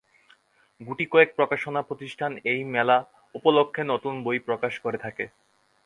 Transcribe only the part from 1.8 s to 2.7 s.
প্রতিষ্ঠান এই